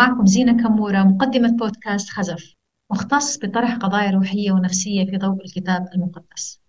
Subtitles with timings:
[0.00, 2.54] معكم زينة كمورة مقدمة بودكاست خزف
[2.90, 6.60] مختص بطرح قضايا روحية ونفسية في ضوء الكتاب المقدس.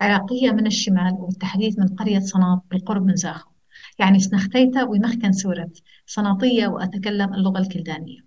[0.00, 3.50] عراقية من الشمال وبالتحديد من قرية صناط بالقرب من زاخو.
[3.98, 5.70] يعني سنختيتا ومخكن سورة
[6.06, 8.18] صناطية وأتكلم اللغة الكلدانية.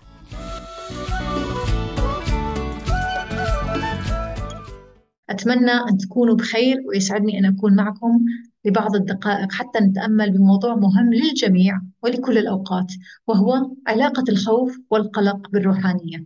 [5.32, 8.25] أتمنى أن تكونوا بخير ويسعدني أن أكون معكم
[8.66, 12.93] لبعض الدقائق حتى نتأمل بموضوع مهم للجميع ولكل الأوقات
[13.28, 16.25] وهو علاقة الخوف والقلق بالروحانية.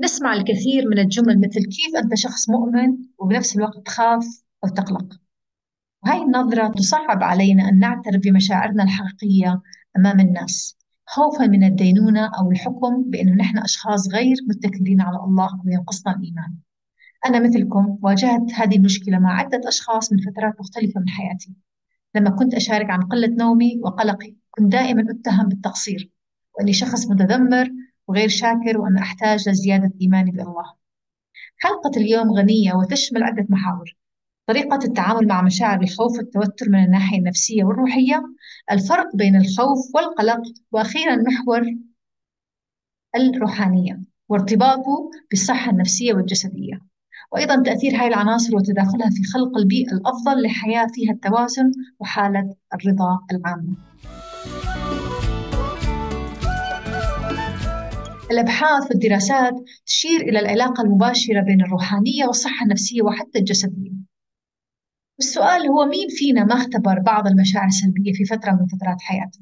[0.00, 5.06] نسمع الكثير من الجمل مثل كيف أنت شخص مؤمن وبنفس الوقت تخاف أو تقلق.
[6.06, 9.60] وهي النظرة تصعب علينا أن نعترف بمشاعرنا الحقيقية
[9.96, 16.16] أمام الناس خوفا من الدينونة أو الحكم بأنه نحن أشخاص غير متكلين على الله وينقصنا
[16.16, 16.54] الإيمان.
[17.26, 21.54] أنا مثلكم واجهت هذه المشكلة مع عدة أشخاص من فترات مختلفة من حياتي.
[22.14, 26.10] لما كنت أشارك عن قلة نومي وقلقي كنت دائما أتهم بالتقصير
[26.58, 27.70] وأني شخص متذمر
[28.08, 30.74] وغير شاكر وأنا أحتاج لزيادة إيماني بالله.
[31.56, 33.96] حلقة اليوم غنية وتشمل عدة محاور.
[34.46, 38.22] طريقة التعامل مع مشاعر الخوف والتوتر من الناحية النفسية والروحية
[38.70, 41.62] الفرق بين الخوف والقلق وأخيرا محور
[43.16, 46.80] الروحانية وارتباطه بالصحة النفسية والجسدية.
[47.32, 53.76] وأيضا تأثير هاي العناصر وتداخلها في خلق البيئة الأفضل لحياة فيها التوازن وحالة الرضا العامة.
[58.30, 59.54] الأبحاث والدراسات
[59.86, 64.11] تشير إلى العلاقة المباشرة بين الروحانية والصحة النفسية وحتى الجسدية.
[65.18, 69.40] السؤال هو مين فينا ما اختبر بعض المشاعر السلبية في فترة من فترات حياته؟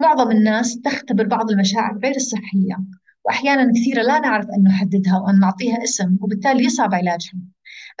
[0.00, 2.78] معظم الناس تختبر بعض المشاعر غير الصحية
[3.24, 7.40] وأحيانا كثيرة لا نعرف أن نحددها وأن نعطيها اسم وبالتالي يصعب علاجها.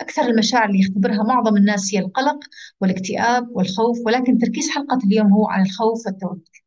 [0.00, 2.38] أكثر المشاعر اللي يختبرها معظم الناس هي القلق
[2.80, 6.64] والاكتئاب والخوف ولكن تركيز حلقة اليوم هو عن الخوف والتوتر.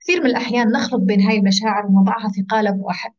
[0.00, 3.12] كثير من الأحيان نخلط بين هاي المشاعر ونضعها في قالب واحد.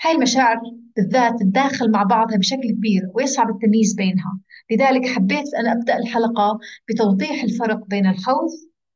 [0.00, 0.60] هاي المشاعر
[0.96, 4.38] بالذات تتداخل مع بعضها بشكل كبير ويصعب التمييز بينها.
[4.70, 6.58] لذلك حبيت أن أبدأ الحلقة
[6.88, 8.52] بتوضيح الفرق بين الخوف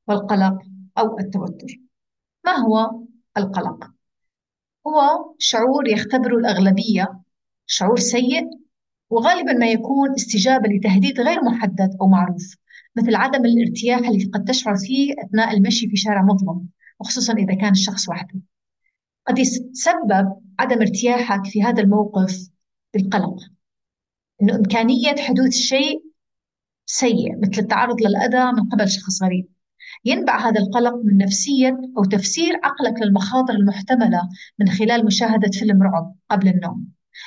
[0.08, 0.58] والقلق
[0.98, 1.80] أو التوتر.
[2.46, 3.04] ما هو
[3.36, 3.90] القلق؟
[4.86, 7.20] هو شعور يختبره الأغلبية
[7.66, 8.50] شعور سيء
[9.10, 12.56] وغالبا ما يكون استجابة لتهديد غير محدد أو معروف
[12.96, 16.68] مثل عدم الارتياح اللي قد تشعر فيه أثناء المشي في شارع مظلم
[17.00, 18.40] وخصوصا إذا كان الشخص وحده.
[19.26, 22.50] قد يتسبب عدم ارتياحك في هذا الموقف
[22.94, 23.37] بالقلق.
[24.43, 26.04] إنه إمكانية حدوث شيء
[26.87, 29.48] سيء مثل التعرض للأذى من قبل شخص غريب.
[30.04, 34.28] ينبع هذا القلق من نفسية أو تفسير عقلك للمخاطر المحتملة
[34.59, 36.87] من خلال مشاهدة فيلم رعب قبل النوم.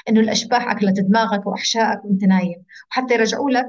[0.10, 2.64] إنه الأشباح أكلت دماغك وأحشائك وأنت نايم.
[2.92, 3.66] وحتى يرجعوا لك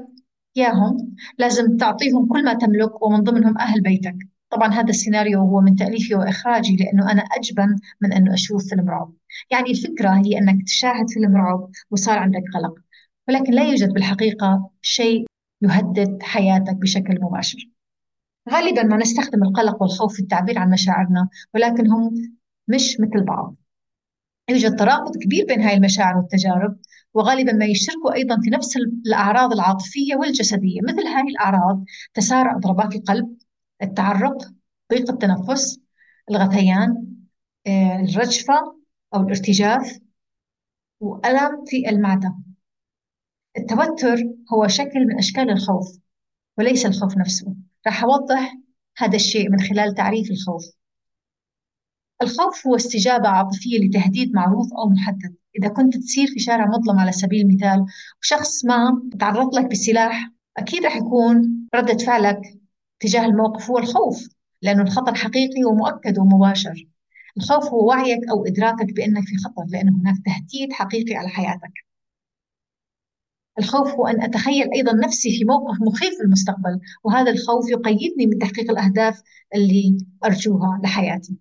[0.57, 4.17] إياهم لازم تعطيهم كل ما تملك ومن ضمنهم أهل بيتك.
[4.49, 9.13] طبعا هذا السيناريو هو من تأليفي وإخراجي لأنه أنا أجبن من أنه أشوف فيلم رعب.
[9.51, 12.73] يعني الفكرة هي أنك تشاهد فيلم رعب وصار عندك قلق
[13.27, 15.25] ولكن لا يوجد بالحقيقة شيء
[15.61, 17.69] يهدد حياتك بشكل مباشر.
[18.49, 22.13] غالبا ما نستخدم القلق والخوف في التعبير عن مشاعرنا ولكن هم
[22.67, 23.55] مش مثل بعض.
[24.49, 26.77] يوجد ترابط كبير بين هاي المشاعر والتجارب
[27.13, 30.81] وغالبا ما يشتركوا أيضا في نفس الأعراض العاطفية والجسدية.
[30.81, 33.37] مثل هاي الأعراض تسارع ضربات القلب
[33.81, 34.37] التعرق
[34.93, 35.79] ضيق التنفس
[36.31, 37.05] الغثيان
[37.67, 38.75] آه، الرجفة
[39.13, 39.99] أو الارتجاف
[40.99, 42.35] وألم في المعدة.
[43.57, 44.17] التوتر
[44.53, 45.99] هو شكل من أشكال الخوف
[46.57, 47.55] وليس الخوف نفسه.
[47.87, 48.57] راح أوضح
[48.97, 50.63] هذا الشيء من خلال تعريف الخوف.
[52.21, 55.35] الخوف هو استجابة عاطفية لتهديد معروف أو محدد.
[55.59, 57.85] إذا كنت تسير في شارع مظلم على سبيل المثال
[58.21, 62.41] وشخص ما تعرض لك بسلاح أكيد رح يكون ردة فعلك
[62.99, 64.27] تجاه الموقف هو الخوف
[64.61, 66.87] لأنه الخطر حقيقي ومؤكد ومباشر.
[67.37, 71.85] الخوف هو وعيك أو إدراكك بأنك في خطر لأن هناك تهديد حقيقي على حياتك.
[73.59, 78.37] الخوف هو أن أتخيل أيضا نفسي في موقف مخيف في المستقبل وهذا الخوف يقيدني من
[78.39, 79.21] تحقيق الأهداف
[79.55, 81.37] اللي أرجوها لحياتي.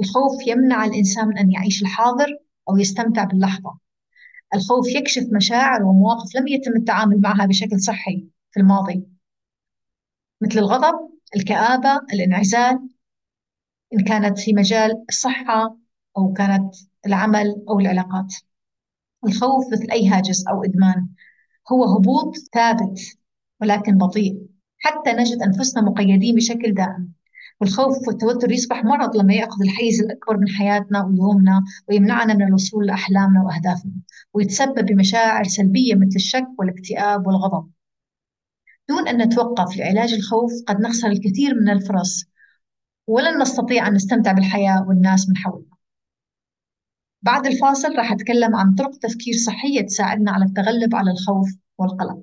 [0.00, 2.26] الخوف يمنع الإنسان من أن يعيش الحاضر
[2.68, 3.78] أو يستمتع باللحظة.
[4.54, 9.19] الخوف يكشف مشاعر ومواقف لم يتم التعامل معها بشكل صحي في الماضي.
[10.40, 12.88] مثل الغضب الكآبة الانعزال
[13.94, 15.76] إن كانت في مجال الصحة
[16.18, 16.74] أو كانت
[17.06, 18.34] العمل أو العلاقات.
[19.26, 21.08] الخوف مثل أي هاجس أو إدمان.
[21.72, 23.00] هو هبوط ثابت
[23.60, 24.46] ولكن بطيء.
[24.78, 27.12] حتى نجد أنفسنا مقيدين بشكل دائم.
[27.60, 33.42] والخوف والتوتر يصبح مرض لما يأخذ الحيز الأكبر من حياتنا ويومنا ويمنعنا من الوصول لأحلامنا
[33.42, 33.92] وأهدافنا
[34.34, 37.70] ويتسبب بمشاعر سلبية مثل الشك والاكتئاب والغضب.
[38.90, 42.24] دون أن نتوقف لعلاج الخوف قد نخسر الكثير من الفرص.
[43.06, 45.76] ولن نستطيع أن نستمتع بالحياة والناس من حولنا.
[47.22, 51.48] بعد الفاصل راح أتكلم عن طرق تفكير صحية تساعدنا على التغلب على الخوف
[51.78, 52.22] والقلق.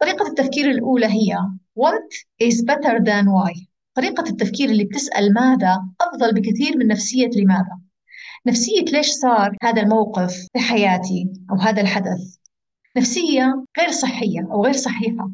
[0.00, 1.36] طريقة التفكير الأولى هي
[1.78, 2.10] What
[2.48, 3.66] is better than why.
[3.94, 7.85] طريقة التفكير اللي بتسأل ماذا أفضل بكثير من نفسية لماذا؟
[8.46, 12.36] نفسية ليش صار هذا الموقف في حياتي أو هذا الحدث
[12.96, 15.30] نفسية غير صحية أو غير صحيحة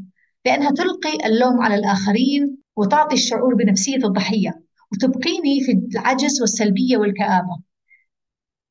[0.46, 4.62] لأنها تلقي اللوم على الآخرين وتعطي الشعور بنفسية الضحية
[4.92, 7.60] وتبقيني في العجز والسلبية والكآبة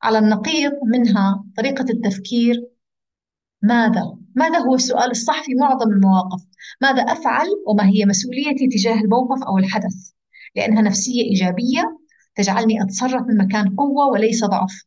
[0.03, 2.67] على النقيض منها طريقة التفكير
[3.61, 6.41] ماذا؟ ماذا هو السؤال الصح في معظم المواقف؟
[6.81, 10.11] ماذا أفعل وما هي مسؤوليتي تجاه الموقف أو الحدث؟
[10.55, 12.00] لأنها نفسية إيجابية
[12.35, 14.83] تجعلني أتصرف من مكان قوة وليس ضعف.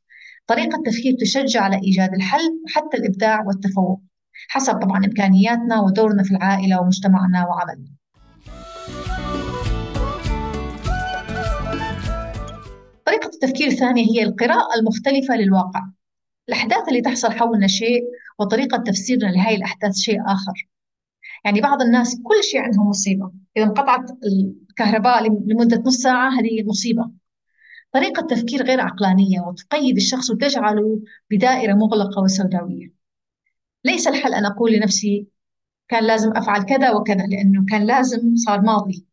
[0.46, 4.00] طريقة تفكير تشجع على إيجاد الحل وحتى الإبداع والتفوق
[4.48, 7.88] حسب طبعا إمكانياتنا ودورنا في العائلة ومجتمعنا وعملنا.
[13.06, 15.80] طريقة التفكير الثانية هي القراءة المختلفة للواقع.
[16.48, 18.02] الأحداث اللي تحصل حولنا شيء
[18.38, 20.68] وطريقة تفسيرنا لهذه الأحداث شيء آخر.
[21.44, 23.32] يعني بعض الناس كل شيء عندهم مصيبة.
[23.56, 24.10] إذا انقطعت
[24.70, 27.10] الكهرباء لمدة نص ساعة هذه مصيبة.
[27.94, 32.92] طريقة تفكير غير عقلانية وتقيد الشخص وتجعله بدائرة مغلقة وسوداوية.
[33.84, 35.26] ليس الحل أن أقول لنفسي
[35.88, 39.06] كان لازم أفعل كذا وكذا لأنه كان لازم صار ماضي.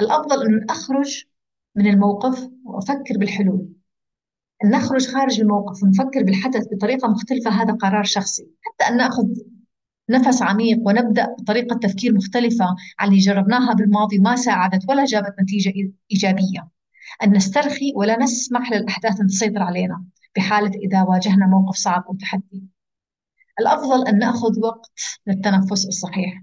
[0.00, 1.24] الأفضل أن أخرج
[1.74, 3.68] من الموقف وأفكر بالحلول.
[4.64, 8.50] أن نخرج خارج الموقف ونفكر بالحدث بطريقة مختلفة هذا قرار شخصي.
[8.62, 9.26] حتى أن نأخذ
[10.10, 15.92] نفس عميق ونبدأ بطريقة تفكير مختلفة عن اللي جربناها بالماضي ما ساعدت ولا جابت نتيجة
[16.12, 16.75] إيجابية.
[17.22, 20.04] أن نسترخي ولا نسمح للأحداث أن تسيطر علينا
[20.36, 22.62] بحالة إذا واجهنا موقف صعب أو تحدي.
[23.60, 24.90] الأفضل أن نأخذ وقت
[25.26, 26.42] للتنفس الصحيح.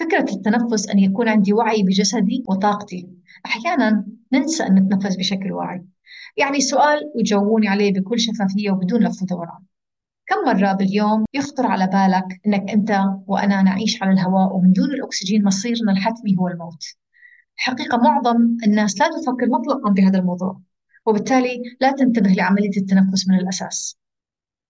[0.00, 3.08] فكرة التنفس أن يكون عندي وعي بجسدي وطاقتي.
[3.46, 5.84] أحيانا ننسى أن نتنفس بشكل واعي.
[6.36, 9.58] يعني سؤال وجاوبوني عليه بكل شفافية وبدون لف ودوران
[10.26, 15.44] كم مرة باليوم يخطر على بالك أنك أنت وأنا نعيش على الهواء ومن دون الأكسجين
[15.44, 16.84] مصيرنا الحتمي هو الموت؟
[17.58, 20.60] الحقيقة معظم الناس لا تفكر مطلقا بهذا الموضوع
[21.06, 23.98] وبالتالي لا تنتبه لعملية التنفس من الأساس.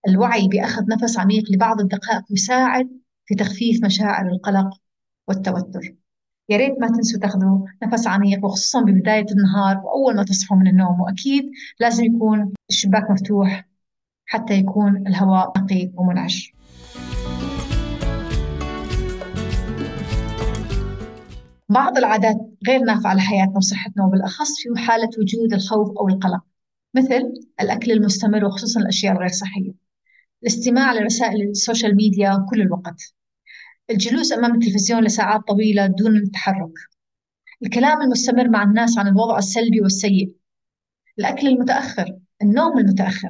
[0.08, 2.88] الوعي بأخذ نفس عميق لبعض الدقائق يساعد
[3.26, 4.70] في تخفيف مشاعر القلق
[5.28, 5.94] والتوتر.
[6.48, 11.00] يا ريت ما تنسوا تاخذوا نفس عميق وخصوصا ببداية النهار وأول ما تصحوا من النوم
[11.00, 11.50] وأكيد
[11.80, 13.68] لازم يكون الشباك مفتوح
[14.26, 16.54] حتى يكون الهواء نقي ومنعش.
[21.68, 22.36] بعض العادات
[22.68, 26.40] غير نافعة لحياتنا وصحتنا وبالأخص في حالة وجود الخوف أو القلق
[26.94, 29.72] مثل الأكل المستمر وخصوصا الأشياء الغير صحية
[30.42, 33.14] الاستماع لرسائل ال social media كل الوقت
[33.90, 36.72] الجلوس أمام التلفزيون لساعات طويلة دون التحرك
[37.62, 40.34] الكلام المستمر مع الناس عن الوضع السلبي والسيء
[41.19, 43.28] الأكل المتأخر النوم المتأخر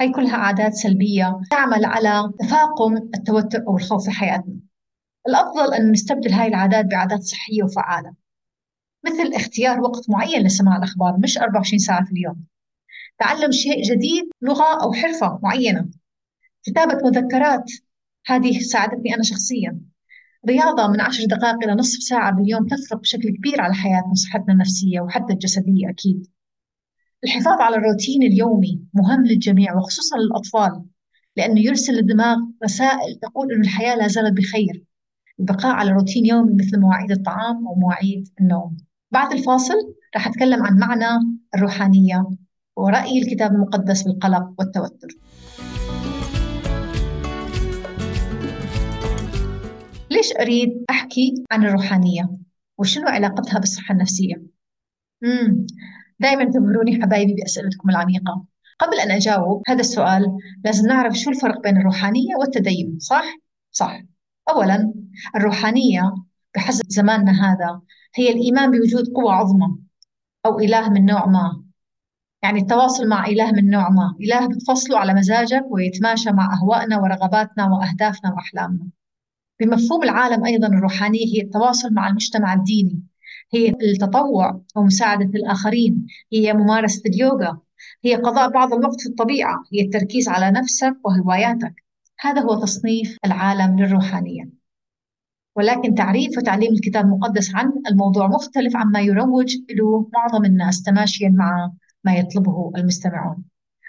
[0.00, 4.54] هاي كلها عادات سلبية تعمل على تفاقم التوتر أو الخوف في حياتنا.
[5.28, 8.14] الأفضل أن نستبدل هاي العادات بعادات صحية وفعالة.
[9.06, 12.44] مثل اختيار وقت معين لسماع الأخبار مش 24 ساعة في اليوم.
[13.18, 15.90] تعلم شيء جديد لغة أو حرفة معينة.
[16.64, 17.64] كتابة مذكرات
[18.26, 19.80] هذه ساعدتني أنا شخصيا.
[20.48, 25.00] رياضة من عشر دقائق إلى نصف ساعة باليوم تفرق بشكل كبير على حياتنا وصحتنا النفسية
[25.00, 26.26] وحتى الجسدية أكيد.
[27.24, 30.84] الحفاظ على الروتين اليومي مهم للجميع وخصوصا للأطفال
[31.36, 34.84] لأنه يرسل للدماغ رسائل تقول أن الحياة لا زالت بخير.
[35.40, 38.76] البقاء على روتين يومي مثل مواعيد الطعام ومواعيد النوم
[39.10, 42.30] بعد الفاصل راح أتكلم عن معنى الروحانية
[42.76, 45.08] ورأي الكتاب المقدس بالقلق والتوتر
[50.10, 52.30] ليش أريد أحكي عن الروحانية
[52.78, 54.34] وشنو علاقتها بالصحة النفسية؟
[55.22, 55.66] مم.
[56.18, 58.44] دائما تبهروني حبايبي بأسئلتكم العميقة
[58.78, 63.24] قبل أن أجاوب هذا السؤال لازم نعرف شو الفرق بين الروحانية والتدين صح؟
[63.70, 64.02] صح
[64.48, 64.94] أولا
[65.36, 66.14] الروحانية
[66.54, 67.80] بحسب زماننا هذا
[68.14, 69.76] هي الإيمان بوجود قوة عظمى
[70.46, 71.62] أو إله من نوع ما.
[72.42, 74.16] يعني التواصل مع إله من نوع ما.
[74.20, 78.86] إله بتفصله على مزاجك ويتماشى مع أهوائنا ورغباتنا وأهدافنا وأحلامنا.
[79.60, 83.02] بمفهوم العالم أيضا الروحانية هي التواصل مع المجتمع الديني.
[83.54, 86.06] هي التطوع ومساعدة الآخرين.
[86.32, 87.58] هي ممارسة اليوغا.
[88.04, 89.62] هي قضاء بعض الوقت في الطبيعة.
[89.72, 91.81] هي التركيز على نفسك وهواياتك.
[92.22, 94.50] هذا هو تصنيف العالم للروحانية.
[95.56, 101.72] ولكن تعريف وتعليم الكتاب المقدس عن الموضوع مختلف عما يروج له معظم الناس تماشيا مع
[102.04, 103.44] ما يطلبه المستمعون.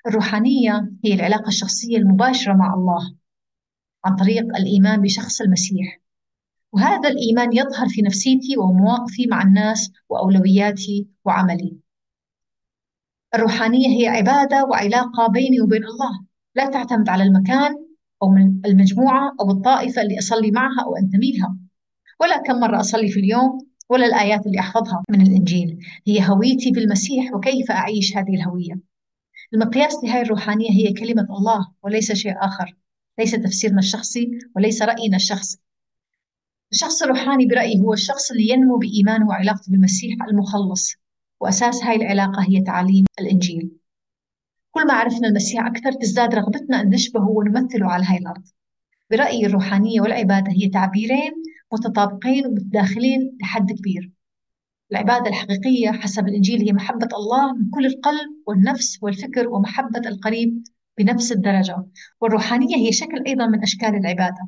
[0.07, 3.15] الروحانية هي العلاقة الشخصية المباشرة مع الله
[4.05, 5.99] عن طريق الإيمان بشخص المسيح.
[6.71, 11.77] وهذا الإيمان يظهر في نفسيتي ومواقفي مع الناس وأولوياتي وعملي.
[13.35, 16.25] الروحانية هي عبادة وعلاقة بيني وبين الله.
[16.55, 17.82] لا تعتمد على المكان
[18.23, 21.57] أو من المجموعة أو الطائفة اللي أصلي معها أو أنتمي لها
[22.19, 25.79] ولا كم مرة أصلي في اليوم ولا الآيات اللي أحفظها من الإنجيل.
[26.07, 28.79] هي هويتي بالمسيح وكيف أعيش هذه الهوية؟
[29.53, 32.75] المقياس لهذه الروحانية هي كلمة الله وليس شيء آخر.
[33.19, 35.59] ليس تفسيرنا الشخصي وليس رأينا الشخصي
[36.71, 40.95] الشخص الروحاني برأيي هو الشخص اللي ينمو بإيمانه وعلاقته بالمسيح المخلص.
[41.39, 43.82] وأساس هاي العلاقة هي تعاليم الإنجيل.
[44.73, 48.43] كل ما عرفنا المسيح أكثر تزداد رغبتنا أن نشبهه ونمثله على هاي الأرض.
[49.11, 51.31] برأيي الروحانية والعبادة هي تعبيرين
[51.73, 54.11] متطابقين ومتداخلين لحد كبير.
[54.91, 60.63] العبادة الحقيقية حسب الإنجيل هي محبة الله من كل القلب والنفس والفكر ومحبة القريب
[60.97, 61.85] بنفس الدرجة.
[62.21, 64.47] والروحانية هي شكل أيضا من أشكال العبادة.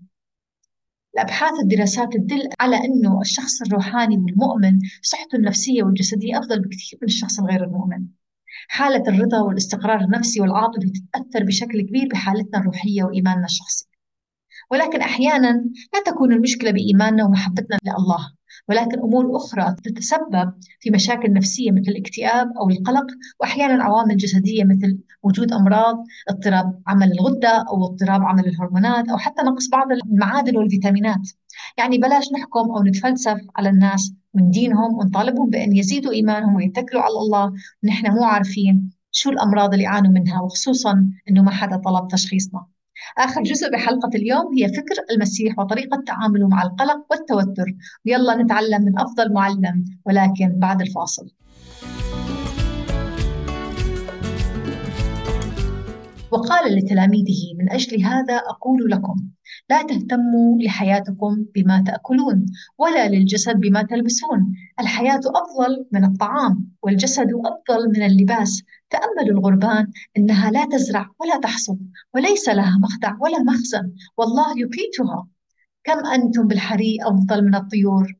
[1.15, 7.39] الأبحاث والدراسات تدل على أنه الشخص الروحاني والمؤمن صحته النفسية والجسدية أفضل بكثير من الشخص
[7.39, 8.05] الغير المؤمن.
[8.67, 13.87] حالة الرضا والاستقرار النفسي والعاطفي تتأثر بشكل كبير بحالتنا الروحية وإيماننا الشخصي.
[14.71, 18.35] ولكن أحيانا لا تكون المشكلة بإيماننا ومحبتنا لله
[18.69, 23.05] ولكن أمور أخرى تتسبب في مشاكل نفسية مثل الاكتئاب أو القلق
[23.39, 29.41] وأحيانا عوامل جسدية مثل وجود أمراض اضطراب عمل الغدة أو اضطراب عمل الهرمونات أو حتى
[29.41, 31.29] نقص بعض المعادن والفيتامينات.
[31.77, 37.13] يعني بلاش نحكم أو نتفلسف على الناس من دينهم ونطالبهم بأن يزيدوا إيمانهم ويتكلوا على
[37.13, 37.53] الله.
[37.83, 42.65] ونحن مو عارفين شو الأمراض اللي يعانوا منها وخصوصا أنه ما حدا طلب تشخيصنا.
[43.17, 47.75] آخر جزء بحلقة اليوم هي فكر المسيح وطريقة تعامله مع القلق والتوتر.
[48.05, 51.29] ويلا نتعلم من أفضل معلم ولكن بعد الفاصل.
[56.35, 59.15] وقال لتلاميذه من أجل هذا أقول لكم
[59.69, 62.45] لا تهتموا لحياتكم بما تأكلون
[62.77, 64.55] ولا للجسد بما تلبسون.
[64.79, 68.63] الحياة أفضل من الطعام والجسد أفضل من اللباس.
[68.89, 69.87] تأملوا الغربان
[70.17, 71.79] إنها لا تزرع ولا تحصد
[72.13, 75.27] وليس لها مخدع ولا مخزن والله يقيتها
[75.83, 78.15] كم أنتم بالحري أفضل من الطيور؟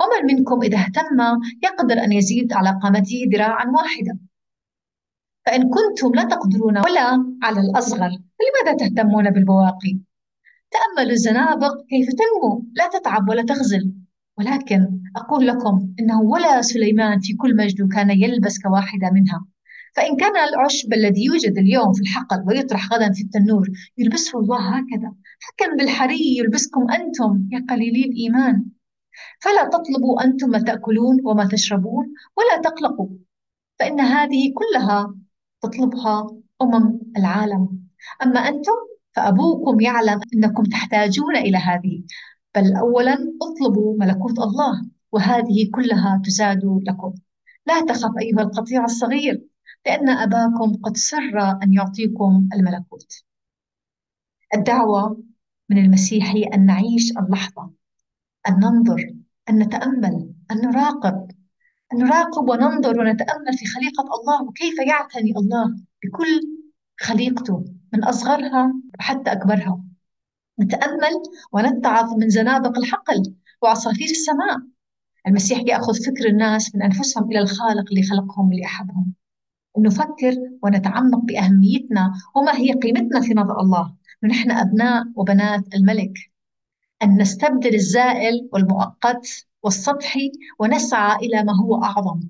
[0.00, 4.18] ومن منكم إذا اهتم يقدر أن يزيد على قامته ذراعا واحدة.
[5.46, 9.98] فإن كنتم لا تقدرون ولا على الأصغر فلماذا تهتمون بالبواقي؟
[10.70, 13.92] تأملوا الزنابق كيف تنمو لا تتعب ولا تغزل
[14.38, 19.46] ولكن أقول لكم إنه ولا سليمان في كل مجده كان يلبس كواحدة منها.
[19.96, 25.12] فإن كان العشب الذي يوجد اليوم في الحقل ويطرح غدا في التنور يلبسه الله هكذا.
[25.40, 28.64] حكم بالحري يلبسكم أنتم يا قليلي الإيمان.
[29.40, 33.08] فلا تطلبوا أنتم ما تأكلون وما تشربون ولا تقلقوا
[33.78, 35.14] فإن هذه كلها
[35.62, 36.30] تطلبها
[36.62, 37.88] أمم العالم.
[38.22, 38.72] أما أنتم
[39.12, 42.02] فأبوكم يعلم أنكم تحتاجون إلى هذه.
[42.54, 47.14] بل أولا اطلبوا ملكوت الله وهذه كلها تزاد لكم.
[47.66, 49.42] لا تخف أيها القطيع الصغير
[49.86, 53.24] لأن أباكم قد سر أن يعطيكم الملكوت.
[54.54, 55.22] الدعوة
[55.68, 57.70] من المسيح هي أن نعيش اللحظة
[58.48, 59.14] أن ننظر
[59.50, 61.30] أن نتأمل أن نراقب
[61.94, 66.40] نراقب وننظر ونتأمل في خليقة الله وكيف يعتني الله بكل
[67.00, 69.84] خليقته من أصغرها حتى أكبرها.
[70.60, 74.58] نتأمل ونتعظ من زنابق الحقل وعصافير السماء.
[75.26, 79.12] المسيح يأخذ فكر الناس من أنفسهم إلى الخالق اللي خلقهم اللي أحبهم.
[79.78, 83.94] نفكر ونتعمق بأهميتنا وما هي قيمتنا في نظر الله.
[84.22, 86.12] ونحن أبناء وبنات الملك.
[87.02, 92.20] أن نستبدل الزائل والمؤقت والسطحي ونسعى إلى ما هو أعظم.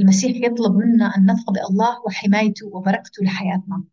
[0.00, 3.84] المسيح يطلب منا أن نفقد الله وحمايته وبركته لحياتنا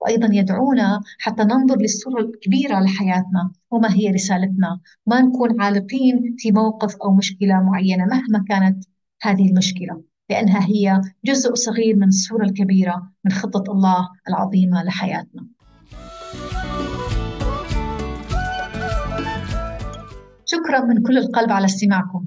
[0.00, 6.96] وأيضا يدعونا حتى ننظر للصورة الكبيرة لحياتنا وما هي رسالتنا ما نكون عالقين في موقف
[6.96, 8.84] أو مشكلة معينة مهما كانت
[9.22, 15.46] هذه المشكلة لأنها هي جزء صغير من الصورة الكبيرة من خطة الله العظيمة لحياتنا.
[20.46, 22.26] شكرا من كل القلب على استماعكم.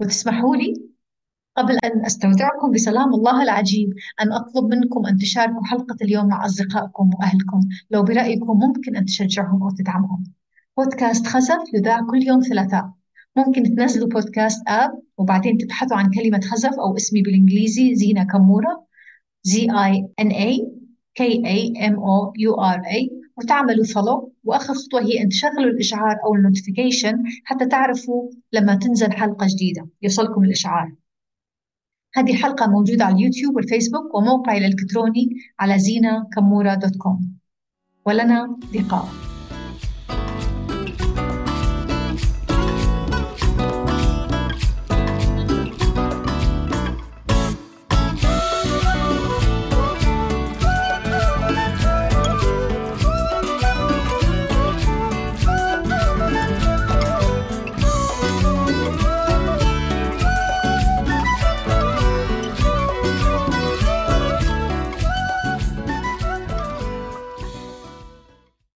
[0.00, 0.74] وتسمحوا لي
[1.56, 7.10] قبل أن أستودعكم بسلام الله العجيب أن أطلب منكم أن تشاركوا حلقة اليوم مع أصدقائكم
[7.14, 7.60] وأهلكم.
[7.90, 10.24] لو برأيكم ممكن أن تشجعهم أو تدعمهم.
[10.76, 12.90] بودكاست خزف يذاع كل يوم ثلاثاء.
[13.36, 18.86] ممكن تنزلوا podcast app وبعدين تبحثوا عن كلمة خزف أو اسمي بالإنجليزي زينة كمورة.
[19.48, 20.50] Z I N A
[21.18, 21.58] K A
[21.90, 23.19] M O U R A.
[23.44, 29.12] وتعملوا follow وآخر خطوة هي ان تشغلوا الإشعار أو ال notification حتى تعرفوا لما تنزل
[29.12, 29.88] حلقة جديدة.
[30.02, 30.92] يوصلكم الإشعار.
[32.14, 35.28] هذه الحلقة موجودة على اليوتيوب والفيسبوك وموقعي الإلكتروني
[35.60, 37.38] على زينة كمورة دوت كوم.
[38.06, 39.29] ولنا لقاء.